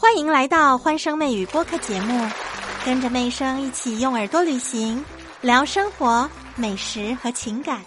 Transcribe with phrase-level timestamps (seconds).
[0.00, 2.26] 欢迎来到欢声妹语播客节目，
[2.86, 5.04] 跟着妹声一起用耳朵旅行，
[5.42, 6.26] 聊生活、
[6.56, 7.82] 美食和情感。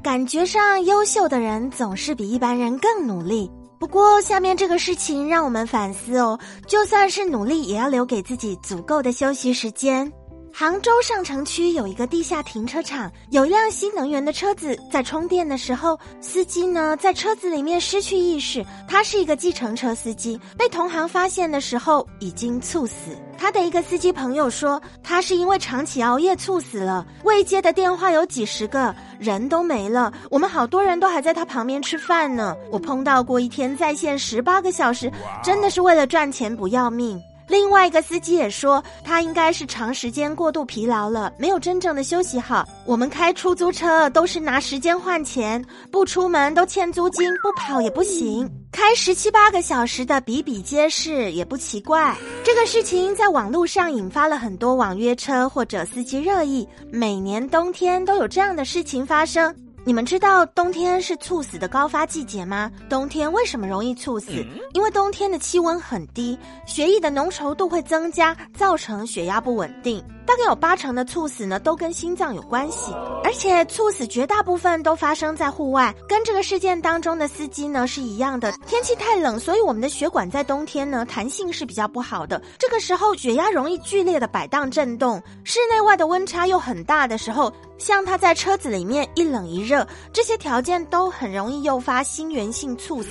[0.00, 3.50] 感觉上优秀的人总是比一般人更努力。
[3.80, 10.10] 不过，下面这个事情让我们反思哦，就算是努力，也要留给自己足够的休息时间。
[10.52, 18.64] 杭州上城区有一个地下停车场，有一辆新能源的车子在充电的时候，司机呢在车子里面失去意识。
[18.86, 23.16] 他是一个计程车司机，被同行发现的时候已经猝死。
[23.38, 27.06] 他的一个司机朋友说，他是因为长期熬夜猝死了。
[27.24, 30.12] 未接的电话有几十个，人都没了。
[30.30, 32.54] 我们好多人都还在他旁边吃饭呢。
[32.70, 35.10] 我碰到过一天在线十八个小时，
[35.42, 37.18] 真的是为了赚钱不要命。
[37.50, 42.64] 另外一个司机也说，他应该是长时间过度疲劳了，没有真正的休息好。
[42.86, 48.48] 我们开出租车都是拿时间换钱，不出门都欠租金，不跑也不行。
[48.70, 52.16] 开十七八个小时的比比皆是，也不奇怪。
[52.44, 56.66] 这个事情在网络上引发了很多网约车或者司机热议。
[56.88, 59.52] 每年冬天都有这样的事情发生。
[59.86, 62.70] 你们知道冬天是猝死的高发季节吗？
[62.88, 64.30] 冬天为什么容易猝死？
[64.74, 70.04] 因为冬天的气温很低，血液的浓稠度会增加，造成血压不稳定。
[70.26, 72.92] 大概有八成的猝死呢都跟心脏有关系，
[73.24, 78.52] 而且猝死绝大部分都发生在户外，跟这个事件当中的司机呢是一样的。
[78.66, 93.08] 天气太冷，所以我们的血管在冬天呢弹性是比较不好的，这个时候血压容易剧烈的摆荡震动，室内外的温差又很大的时候，像他在车子里面一冷一热，这些条件都很容易诱发心源性猝死。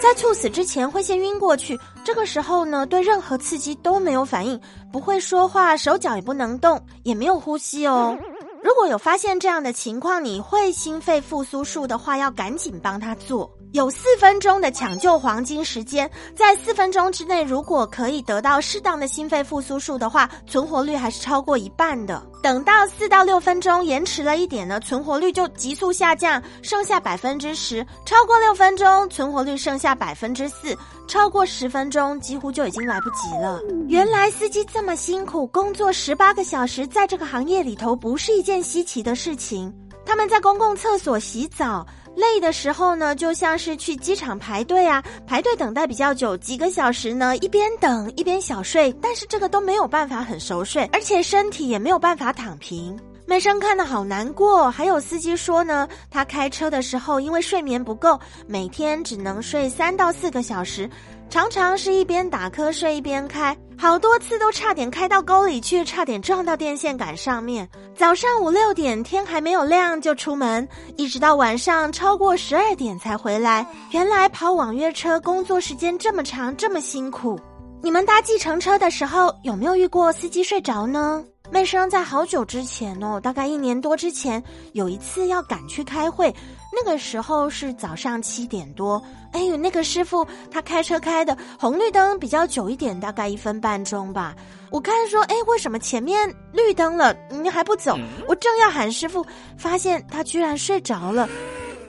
[0.00, 4.58] 在猝死之前会先晕过去，这个时候呢，对任何刺激都没有反应，
[4.92, 8.16] 不会说话，手脚也不能动，也没有呼吸哦。
[8.62, 13.52] 如果有发现这样的情况，你会心肺复苏术的话，要赶紧帮他做。
[13.72, 22.22] 有四分钟的抢救黄金时间，在四分钟之内，如果可以得到适当的心肺复苏术的话，存活率还是超过一半的。
[22.42, 30.76] 等到四到六分钟延迟了一点呢，存活率就急速下降，剩下百分之十；超过六分钟，存活率剩下百分之四；
[31.08, 33.58] 超过十分钟，几乎就已经来不及了。
[33.88, 39.72] 原来司机这么辛苦，工作十八个小时，在这个行业里头不是一件稀奇的事情。
[40.04, 41.86] 他们在公共厕所洗澡。
[42.14, 52.98] 累的时候呢，就像是去机场排队啊，排队等待比较久，几个小时呢，一边等一边小睡，但是这个都没有办法很熟睡，而且身体也没有办法躺平。
[53.24, 60.90] 美生看的好难过，还有司机说呢，他开车的时候因为睡眠不够，每天只能睡三到四个小时。
[61.30, 67.68] 常常是一边打瞌睡一边开，好多次都差点开到沟里去，差点撞到电线杆上面。
[67.96, 73.66] 早上五六点天还没有亮就出门，一直到晚上超过十二点才回来。
[73.90, 77.36] 原来跑网约车工作时间这么长，这么辛苦。
[77.82, 81.24] 你们搭计程车的时候有没有遇过司机睡着呢？
[81.52, 84.42] 妹生在好久之前哦，大概一年多之前，
[84.72, 86.34] 有一次要赶去开会，
[86.72, 89.00] 那个时候是早上七点多。
[89.32, 94.34] 哎呦，那个师傅他开车开的红绿灯比较久一点，大概一分半钟吧。
[94.70, 97.98] 我看说，哎，为什么前面绿灯了你还不走？
[98.26, 99.22] 我正要喊师傅，
[99.58, 101.28] 发现他居然睡着了，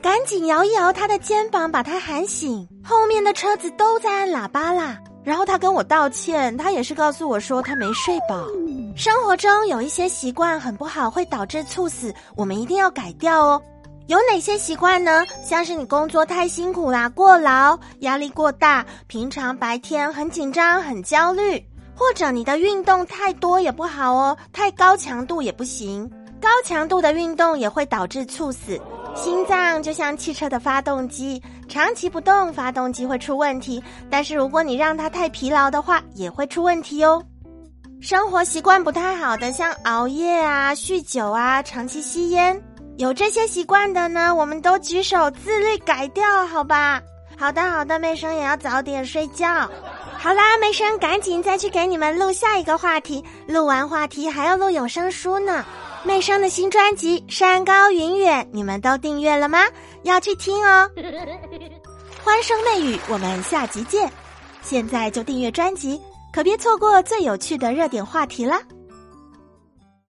[0.01, 2.67] 赶紧摇一摇他的肩膀，把他喊醒。
[2.83, 4.99] 后面的车子都在按喇叭啦。
[5.23, 8.45] 然后他跟我道歉，他也是告诉我说他没睡饱。
[8.95, 13.61] 生活中有一些习惯很不好，会导致猝死，我们一定要改掉哦。
[14.07, 15.25] 有哪些习惯呢？
[15.43, 26.11] 像是你工作太辛苦啦，过劳，压力过大，平常白天很紧张、很焦虑，或者你的运动太多也不好哦，太高强度也不行。
[26.41, 28.77] 高强度的运动也会导致猝死。
[29.15, 31.41] 心脏就像汽车的发动机，
[31.73, 33.83] 长期不动，发动机会出问题。
[34.07, 37.19] 但是如果你让它太疲劳的话，也会出问题哦。
[37.99, 42.61] 生活习惯不太好的，像熬夜啊、酗酒啊、长期吸烟，
[42.97, 47.01] 有这些习惯的呢，我们都举手自律改掉，好吧？
[47.39, 49.67] 好的，好的，妹生也要早点睡觉。
[50.19, 55.65] 好啦，妹生赶紧再去给你们录下一个话题，录完话题还要录有声书呢。
[56.05, 59.59] 妹生的新专辑《山高云远》，你们都订阅了吗？
[60.03, 60.89] 要去听哦！
[62.23, 64.09] 欢声泪语，我们下集见！
[64.61, 65.99] 现在就订阅专辑，
[66.31, 68.61] 可别错过最有趣的热点话题啦。